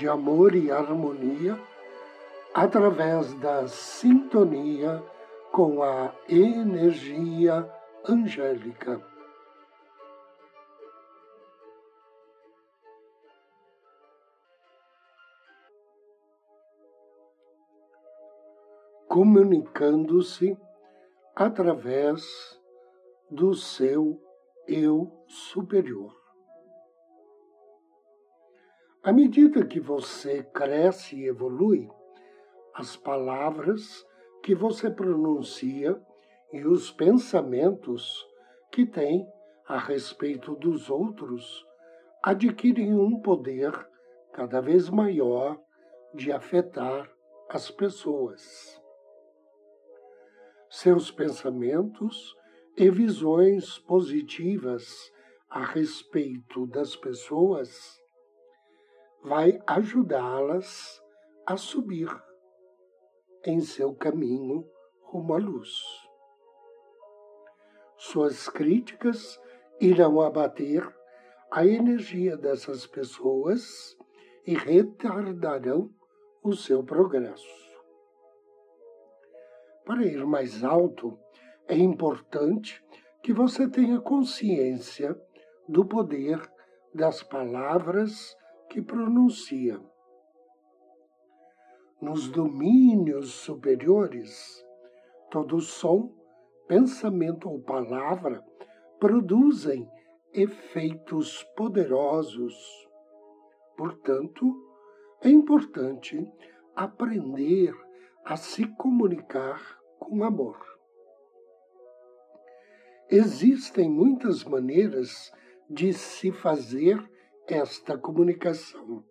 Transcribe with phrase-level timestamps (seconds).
[0.00, 1.60] de amor e harmonia
[2.54, 5.04] através da sintonia
[5.52, 7.70] com a energia
[8.08, 8.98] angélica.
[19.06, 20.56] Comunicando-se
[21.36, 22.24] através
[23.30, 24.18] do seu
[24.66, 26.19] eu superior.
[29.10, 31.90] À medida que você cresce e evolui,
[32.72, 34.06] as palavras
[34.40, 36.00] que você pronuncia
[36.52, 38.24] e os pensamentos
[38.70, 39.26] que tem
[39.66, 41.66] a respeito dos outros
[42.22, 43.72] adquirem um poder
[44.32, 45.60] cada vez maior
[46.14, 47.10] de afetar
[47.48, 48.80] as pessoas.
[50.68, 52.32] Seus pensamentos
[52.76, 55.10] e visões positivas
[55.48, 57.99] a respeito das pessoas
[59.22, 61.02] vai ajudá-las
[61.46, 62.08] a subir
[63.44, 64.66] em seu caminho
[65.02, 65.70] rumo à luz.
[67.96, 69.40] Suas críticas
[69.80, 70.86] irão abater
[71.50, 73.96] a energia dessas pessoas
[74.46, 75.90] e retardarão
[76.42, 77.60] o seu progresso.
[79.84, 81.18] Para ir mais alto,
[81.66, 82.82] é importante
[83.22, 85.20] que você tenha consciência
[85.68, 86.40] do poder
[86.94, 88.36] das palavras
[88.70, 89.80] que pronuncia.
[92.00, 94.64] Nos domínios superiores,
[95.28, 96.14] todo som,
[96.68, 98.42] pensamento ou palavra
[99.00, 99.90] produzem
[100.32, 102.54] efeitos poderosos.
[103.76, 104.46] Portanto,
[105.20, 106.24] é importante
[106.76, 107.74] aprender
[108.24, 109.60] a se comunicar
[109.98, 110.58] com amor.
[113.08, 115.32] Existem muitas maneiras
[115.68, 117.10] de se fazer
[117.50, 119.04] esta comunicação,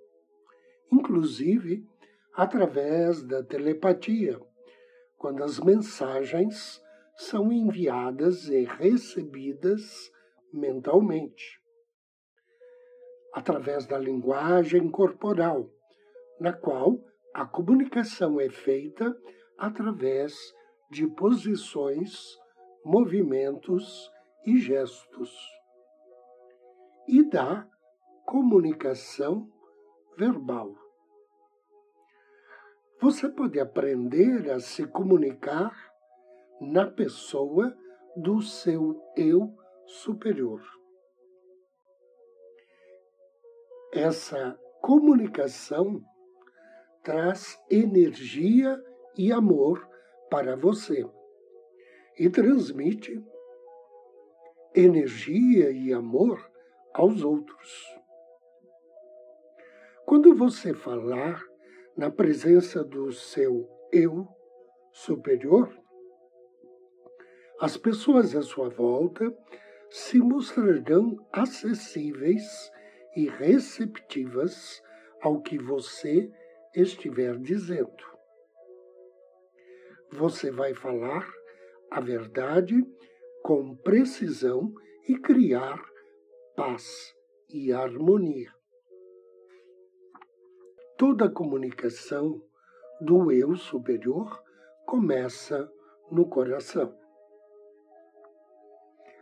[0.92, 1.86] inclusive
[2.34, 4.40] através da telepatia,
[5.18, 6.82] quando as mensagens
[7.18, 9.82] são enviadas e recebidas
[10.54, 11.60] mentalmente,
[13.34, 15.70] através da linguagem corporal,
[16.40, 16.98] na qual
[17.34, 19.14] a comunicação é feita
[19.58, 20.34] através
[20.90, 22.38] de posições,
[22.86, 24.10] movimentos
[24.46, 25.36] e gestos.
[27.08, 27.68] E da
[28.30, 29.52] comunicação
[30.16, 30.76] verbal.
[33.02, 35.76] Você pode aprender a se comunicar
[36.62, 37.76] na pessoa
[38.16, 39.52] do seu eu
[39.88, 40.62] superior.
[43.92, 46.00] Essa comunicação
[47.02, 48.80] traz energia
[49.18, 49.90] e amor
[50.30, 51.04] para você
[52.16, 53.20] e transmite
[54.76, 56.40] energia e amor
[56.94, 57.99] aos outros.
[60.10, 61.40] Quando você falar
[61.96, 64.28] na presença do seu eu
[64.92, 65.72] superior,
[67.62, 69.32] as pessoas à sua volta
[69.88, 72.42] se mostrarão acessíveis
[73.16, 74.82] e receptivas
[75.22, 76.28] ao que você
[76.74, 78.04] estiver dizendo.
[80.14, 81.32] Você vai falar
[81.92, 82.84] a verdade
[83.44, 84.74] com precisão
[85.08, 85.80] e criar
[86.56, 87.14] paz
[87.48, 88.59] e harmonia
[91.00, 92.42] toda comunicação
[93.00, 94.44] do eu superior
[94.86, 95.72] começa
[96.12, 96.94] no coração.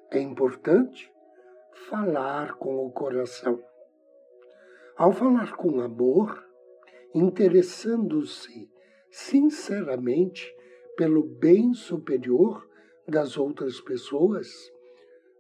[0.10, 1.14] É importante
[1.88, 3.64] falar com o coração.
[4.98, 6.44] Ao falar com amor,
[7.14, 8.68] interessando-se
[9.12, 10.52] sinceramente
[10.98, 12.68] pelo bem superior
[13.08, 14.52] das outras pessoas,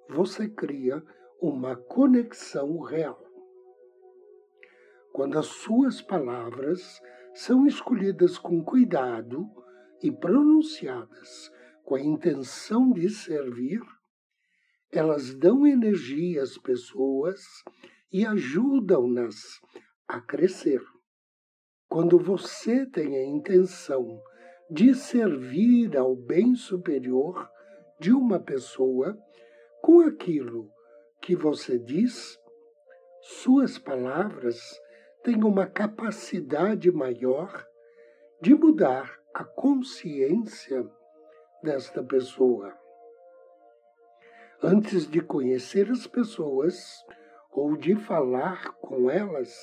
[0.07, 1.03] você cria
[1.41, 3.26] uma conexão real
[5.17, 7.01] quando as suas palavras
[7.33, 9.49] são escolhidas com cuidado
[9.99, 11.51] e pronunciadas
[11.83, 13.81] com a intenção de servir,
[14.91, 17.41] elas dão energia às pessoas
[18.13, 19.59] e ajudam-nas
[20.07, 20.83] a crescer.
[21.89, 24.21] Quando você tem a intenção
[24.69, 27.49] de servir ao bem superior
[27.99, 29.17] de uma pessoa
[29.81, 30.69] com aquilo
[31.19, 32.37] que você diz,
[33.23, 34.61] suas palavras
[35.27, 37.67] tem uma capacidade maior
[38.41, 40.89] de mudar a consciência
[41.61, 42.73] desta pessoa.
[44.63, 46.81] Antes de conhecer as pessoas
[47.51, 49.53] ou de falar com elas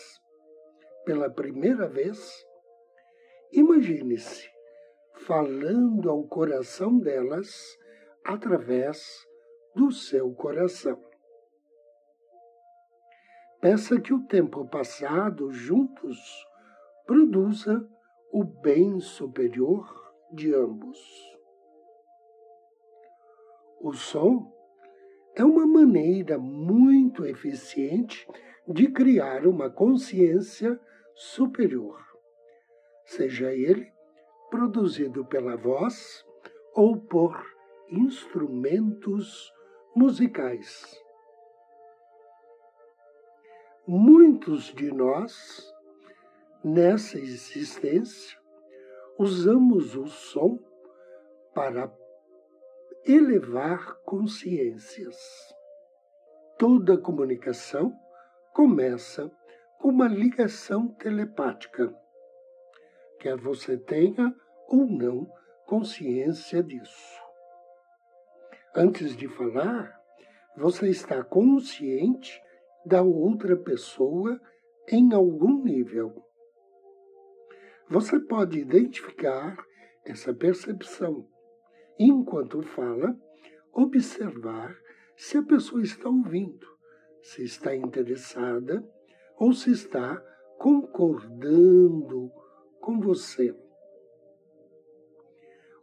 [1.06, 2.44] pela primeira vez,
[3.50, 4.46] imagine-se
[5.26, 7.74] falando ao coração delas
[8.22, 9.26] através
[9.74, 11.02] do seu coração.
[13.64, 16.18] Peça que o tempo passado juntos
[17.06, 17.88] produza
[18.30, 19.88] o bem superior
[20.30, 20.98] de ambos.
[23.80, 24.52] O som
[25.34, 28.28] é uma maneira muito eficiente
[28.68, 30.78] de criar uma consciência
[31.14, 31.98] superior,
[33.06, 33.90] seja ele
[34.50, 36.22] produzido pela voz
[36.74, 37.42] ou por
[37.88, 39.50] instrumentos
[39.96, 41.02] musicais.
[43.86, 45.70] Muitos de nós,
[46.64, 48.38] nessa existência,
[49.18, 50.58] usamos o som
[51.52, 51.92] para
[53.04, 55.14] elevar consciências.
[56.58, 57.94] Toda comunicação
[58.54, 59.30] começa
[59.78, 61.94] com uma ligação telepática,
[63.20, 64.34] quer você tenha
[64.66, 65.30] ou não
[65.66, 67.22] consciência disso.
[68.74, 70.00] Antes de falar,
[70.56, 72.42] você está consciente
[72.84, 74.40] da outra pessoa
[74.88, 76.24] em algum nível.
[77.88, 79.56] Você pode identificar
[80.04, 81.26] essa percepção
[81.98, 83.16] enquanto fala,
[83.72, 84.76] observar
[85.16, 86.66] se a pessoa está ouvindo,
[87.22, 88.84] se está interessada
[89.38, 90.16] ou se está
[90.58, 92.30] concordando
[92.80, 93.54] com você.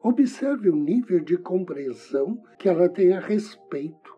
[0.04, 4.18] Observe o nível de compreensão que ela tem a respeito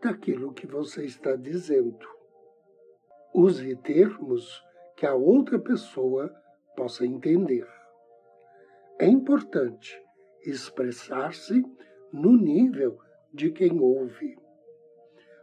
[0.00, 2.13] daquilo que você está dizendo.
[3.36, 4.62] Use termos
[4.96, 6.32] que a outra pessoa
[6.76, 7.66] possa entender.
[8.96, 10.00] É importante
[10.44, 11.64] expressar-se
[12.12, 12.96] no nível
[13.32, 14.38] de quem ouve.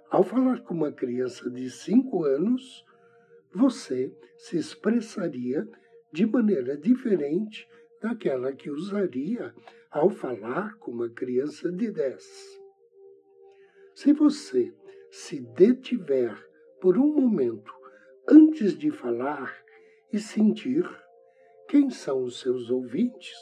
[0.10, 2.86] Ao falar com uma criança de cinco anos,
[3.54, 5.68] você se expressaria
[6.14, 7.68] de maneira diferente
[8.02, 9.54] daquela que usaria
[9.92, 12.26] ao falar com uma criança de dez.
[13.94, 14.74] Se você
[15.10, 16.42] se detiver
[16.80, 17.81] por um momento
[18.30, 19.54] antes de falar
[20.12, 20.84] e sentir
[21.68, 23.38] quem são os seus ouvintes,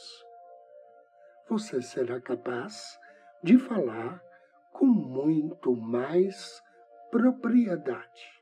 [1.47, 2.97] você será capaz
[3.43, 4.23] de falar
[4.71, 6.61] com muito mais
[7.09, 8.39] propriedade.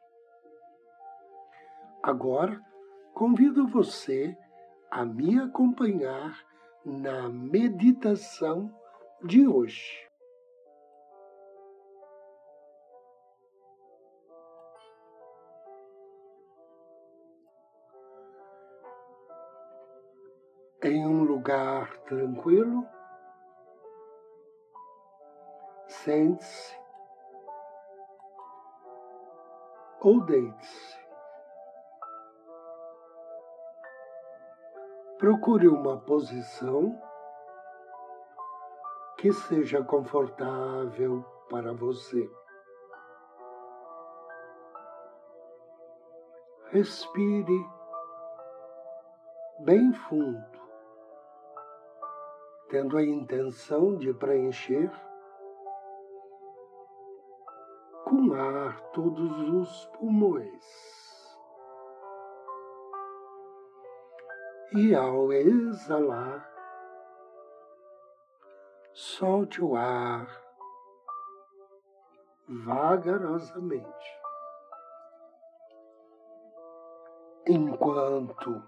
[2.03, 2.61] Agora,
[3.13, 4.37] convido você
[4.91, 6.37] a me acompanhar
[6.85, 8.73] na meditação
[9.23, 10.06] de hoje.
[20.83, 22.88] Em um lugar tranquilo,
[25.88, 26.77] sente-se
[30.01, 30.97] ou deite-se.
[35.18, 37.01] Procure uma posição
[39.18, 42.30] que seja confortável para você.
[46.69, 47.66] Respire
[49.59, 50.56] bem fundo,
[52.69, 54.92] tendo a intenção de preencher
[58.04, 60.97] com ar todos os pulmões.
[64.74, 66.50] E ao exalar,
[68.94, 70.28] solte o ar
[72.47, 74.18] vagarosamente.
[77.47, 78.62] Enquanto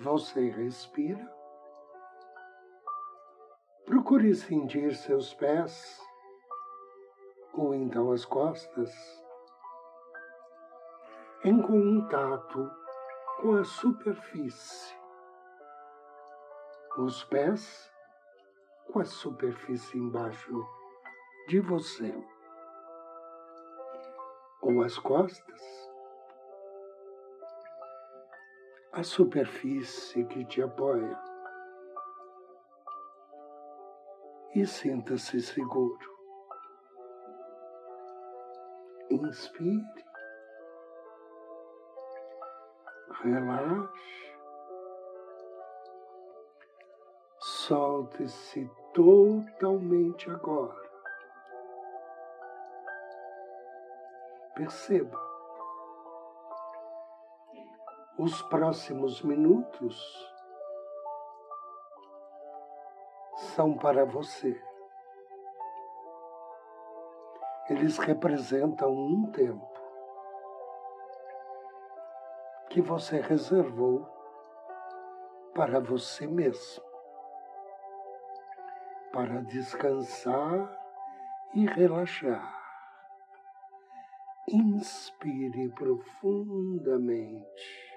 [0.00, 1.41] você respira,
[4.02, 6.00] procure sentir seus pés
[7.54, 8.92] ou então as costas,
[11.44, 12.68] em contato
[13.40, 14.92] com a superfície,
[16.98, 17.92] os pés
[18.92, 20.66] com a superfície embaixo
[21.46, 22.12] de você,
[24.62, 25.90] ou as costas,
[28.90, 31.31] a superfície que te apoia.
[34.54, 36.12] E sinta-se seguro.
[39.10, 40.04] Inspire.
[43.22, 44.32] Relaxe.
[47.38, 50.82] Solte-se totalmente agora.
[54.54, 55.18] Perceba
[58.18, 60.31] Os próximos minutos
[63.54, 64.60] são para você.
[67.68, 69.70] Eles representam um tempo
[72.70, 74.08] que você reservou
[75.54, 76.82] para você mesmo,
[79.12, 80.80] para descansar
[81.54, 82.60] e relaxar.
[84.48, 87.92] Inspire profundamente.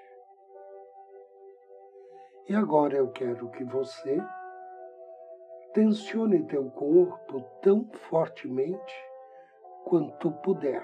[2.48, 4.22] E agora eu quero que você
[5.76, 8.94] tensione teu corpo tão fortemente
[9.84, 10.82] quanto puder.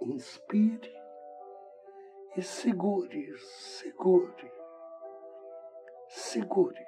[0.00, 0.92] Inspire
[2.36, 4.52] e segure, segure,
[6.08, 6.84] segure.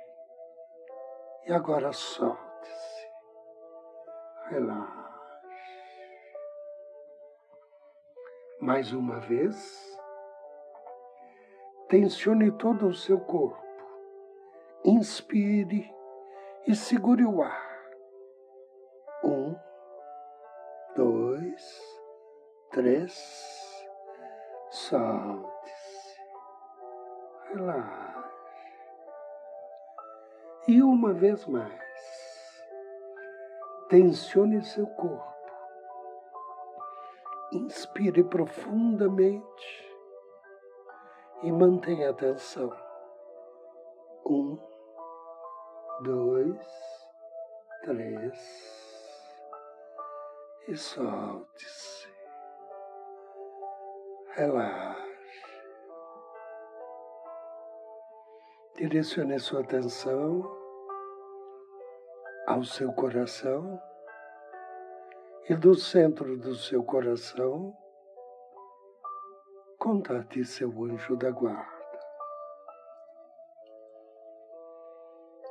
[1.46, 3.08] E agora solte-se,
[4.48, 4.98] relaxe.
[8.60, 9.96] Mais uma vez,
[11.88, 13.62] tensione todo o seu corpo,
[14.84, 15.99] inspire
[16.70, 17.68] e segure o ar.
[19.24, 19.56] Um,
[20.94, 22.00] dois,
[22.70, 23.50] três
[24.70, 26.20] Solte-se.
[27.48, 28.30] Relaxe.
[30.68, 32.62] E uma vez mais,
[33.88, 35.28] tensione seu corpo.
[37.52, 39.92] Inspire profundamente
[41.42, 42.72] e mantenha a atenção.
[44.24, 44.69] Um,
[46.02, 46.56] dois,
[47.82, 48.70] três
[50.68, 52.08] e solte-se
[54.34, 55.10] relaxe.
[58.76, 60.42] Direcione sua atenção
[62.46, 63.80] ao seu coração
[65.48, 67.76] e do centro do seu coração
[69.78, 71.79] contate seu anjo da guarda.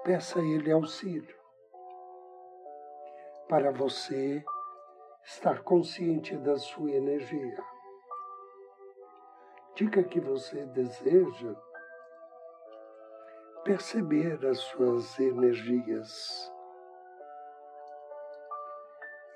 [0.04, 1.38] Peça a ele auxílio
[3.48, 4.44] para você
[5.24, 7.64] estar consciente da sua energia
[9.80, 11.56] diga que você deseja
[13.64, 16.52] perceber as suas energias.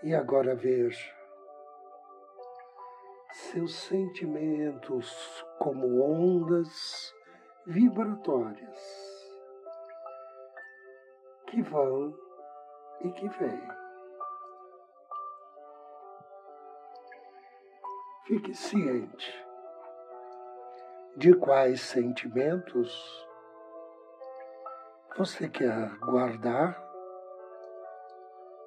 [0.04, 1.16] E agora veja
[3.32, 7.14] seus sentimentos como ondas
[7.66, 9.03] vibratórias
[11.54, 12.12] que vão
[13.02, 13.68] e que vêm.
[18.26, 19.46] Fique ciente
[21.16, 23.28] de quais sentimentos
[25.16, 26.84] você quer guardar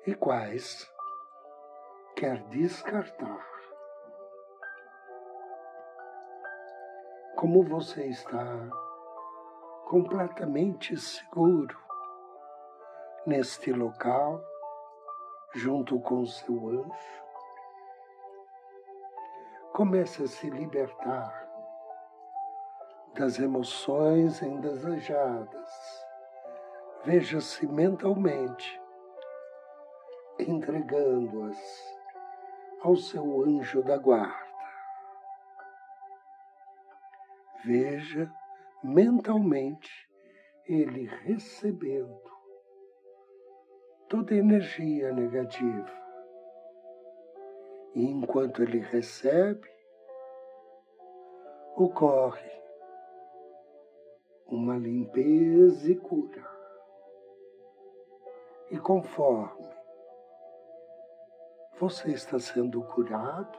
[0.06, 0.88] e quais
[2.14, 3.44] quer descartar.
[7.34, 8.70] Como você está
[9.88, 11.85] completamente seguro
[13.26, 14.40] neste local,
[15.52, 17.22] junto com seu anjo,
[19.72, 21.44] comece a se libertar
[23.14, 25.68] das emoções indesejadas.
[27.04, 28.80] Veja-se mentalmente
[30.38, 31.98] entregando-as
[32.82, 34.46] ao seu anjo da guarda.
[37.64, 38.32] Veja
[38.84, 40.08] mentalmente
[40.68, 42.35] ele recebendo
[44.08, 45.90] toda energia negativa.
[47.94, 49.68] E enquanto ele recebe,
[51.76, 52.50] ocorre
[54.46, 56.44] uma limpeza e cura.
[58.70, 59.66] E conforme
[61.78, 63.58] você está sendo curado,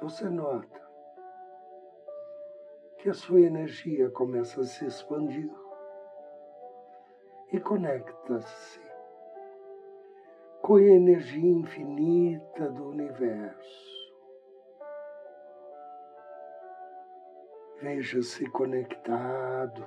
[0.00, 0.88] você nota
[2.98, 5.50] que a sua energia começa a se expandir
[7.50, 8.80] e conecta-se
[10.60, 13.88] com a energia infinita do universo.
[17.80, 19.86] Veja-se conectado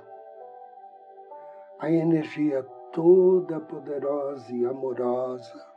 [1.78, 5.72] à energia toda poderosa e amorosa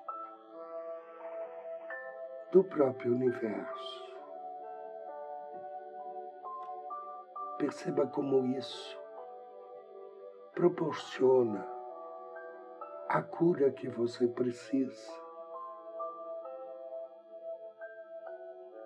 [2.52, 4.06] do próprio universo.
[7.60, 9.00] Perceba como isso
[10.54, 11.75] proporciona
[13.16, 15.10] a cura que você precisa.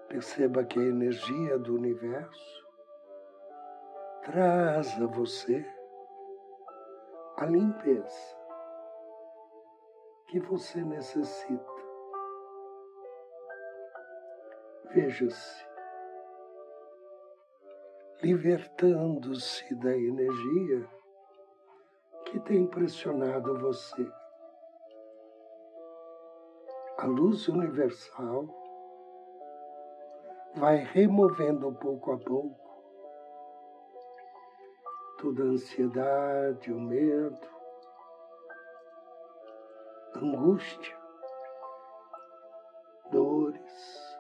[0.07, 2.67] Perceba que a energia do universo
[4.21, 5.65] traz a você
[7.37, 8.37] a limpeza
[10.27, 11.79] que você necessita.
[14.93, 15.67] Veja-se
[18.21, 20.87] libertando-se da energia
[22.25, 24.18] que tem pressionado você.
[27.01, 28.45] A luz universal
[30.55, 32.59] vai removendo pouco a pouco
[35.17, 37.47] toda a ansiedade, o medo,
[40.17, 40.97] angústia,
[43.09, 44.17] dores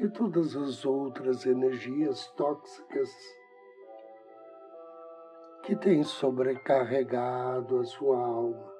[0.00, 3.08] e todas as outras energias tóxicas
[5.62, 8.79] que têm sobrecarregado a sua alma.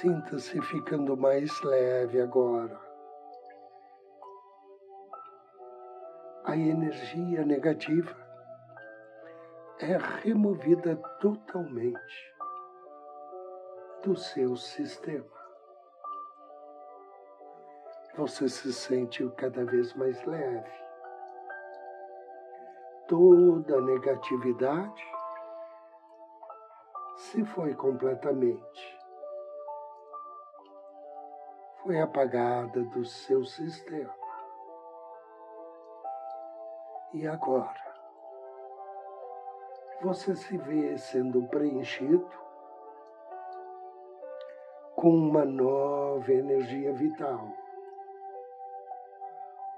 [0.00, 2.78] Sinta-se ficando mais leve agora.
[6.44, 8.14] A energia negativa
[9.80, 12.34] é removida totalmente
[14.02, 15.24] do seu sistema.
[18.16, 20.72] Você se sente cada vez mais leve.
[23.08, 25.04] Toda a negatividade
[27.16, 28.95] se foi completamente.
[31.86, 34.12] Foi apagada do seu sistema.
[37.14, 37.80] E agora?
[40.02, 42.28] Você se vê sendo preenchido
[44.96, 47.52] com uma nova energia vital,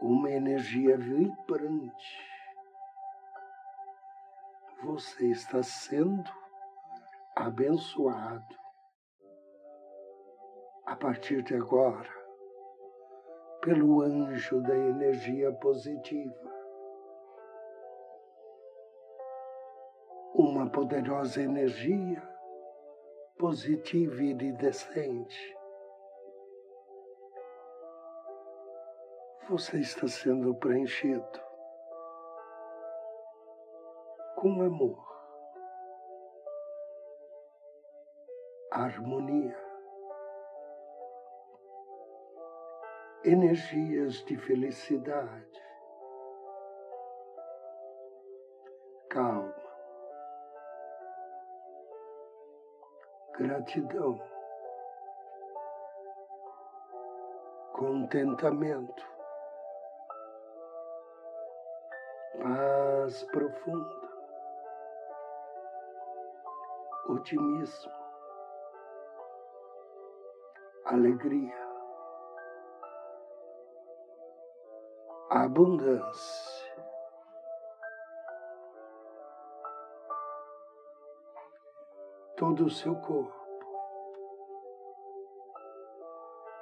[0.00, 2.26] uma energia vibrante.
[4.82, 6.24] Você está sendo
[7.36, 8.67] abençoado
[10.88, 12.08] a partir de agora
[13.60, 16.50] pelo anjo da energia positiva.
[20.34, 22.22] Uma poderosa energia
[23.36, 25.58] positiva e iridescente.
[29.50, 31.40] Você está sendo preenchido
[34.36, 35.04] com amor,
[38.70, 39.67] harmonia,
[43.24, 45.62] energias de felicidade,
[49.10, 49.58] calma.
[53.38, 54.20] gratidão,
[57.72, 59.06] contentamento,
[62.42, 64.08] paz profunda,
[67.06, 67.92] otimismo,
[70.86, 71.67] alegria,
[75.44, 76.48] abundância.
[82.38, 83.36] todo o seu corpo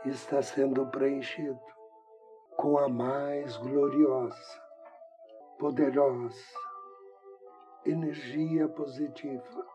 [0.06, 1.60] está sendo preenchido
[2.56, 4.62] com a mais gloriosa,
[5.58, 6.34] poderosa
[7.84, 9.66] energia positiva.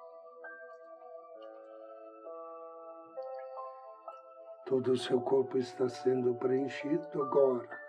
[4.66, 7.81] Todo o seu corpo está sendo preenchido agora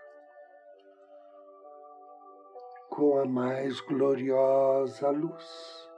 [3.03, 5.91] com a mais gloriosa luz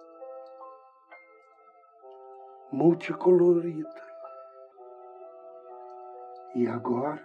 [2.73, 4.03] multicolorida.
[6.55, 7.23] E agora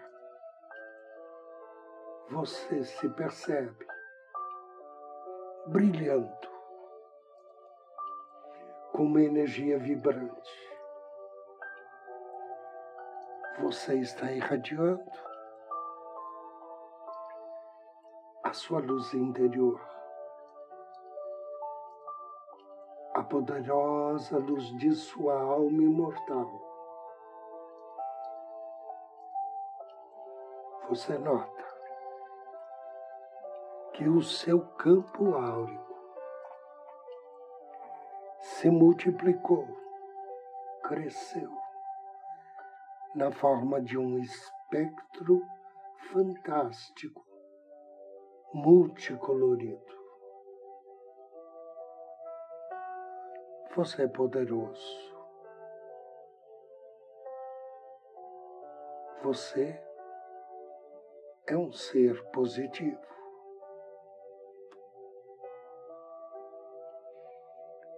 [2.30, 3.88] você se percebe
[5.68, 6.50] brilhando
[8.92, 10.70] com uma energia vibrante.
[13.62, 15.29] Você está irradiando
[18.50, 19.80] a sua luz interior.
[23.14, 26.50] a poderosa luz de sua alma imortal.
[30.90, 31.64] Você nota
[33.94, 35.96] que o seu campo áurico
[38.42, 39.68] se multiplicou,
[40.82, 41.52] cresceu
[43.14, 45.46] na forma de um espectro
[46.12, 47.29] fantástico,
[48.54, 50.00] multicolorido.
[53.76, 55.10] Você é poderoso.
[59.22, 59.80] Você
[61.48, 63.10] é um ser positivo.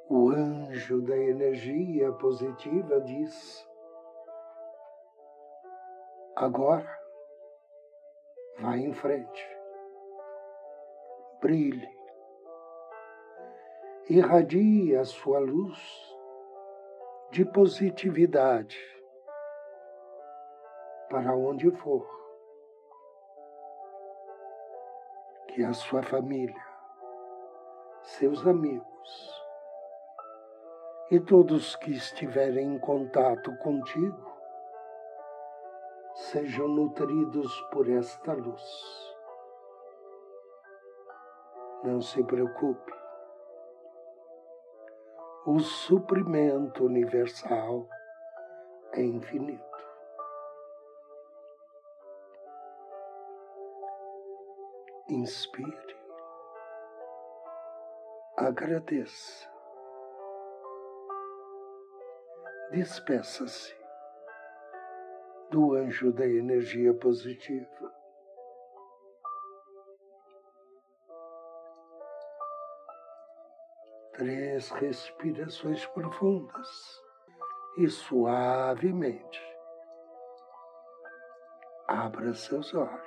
[0.09, 3.65] O anjo da energia positiva diz:
[6.35, 6.99] agora
[8.59, 9.60] vá em frente,
[11.41, 11.89] brilhe,
[14.09, 15.79] irradie a sua luz
[17.31, 18.79] de positividade
[21.09, 22.21] para onde for.
[25.53, 26.65] que a sua família,
[28.03, 29.41] seus amigos
[31.09, 34.31] e todos que estiverem em contato contigo
[36.13, 39.10] sejam nutridos por esta luz.
[41.83, 42.93] Não se preocupe.
[45.45, 47.87] O suprimento universal
[48.93, 49.63] é infinito.
[55.09, 55.97] Inspire.
[58.37, 59.49] Agradeça.
[62.71, 63.75] Despeça-se
[65.49, 67.90] do anjo da energia positiva.
[74.13, 77.01] Três respirações profundas
[77.77, 79.51] e suavemente
[81.91, 83.01] abra seus olhos.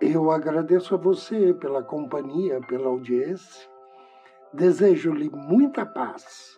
[0.00, 3.68] Eu agradeço a você pela companhia, pela audiência.
[4.52, 6.56] Desejo-lhe muita paz,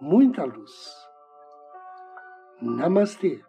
[0.00, 0.72] muita luz.
[2.60, 3.42] Namastê.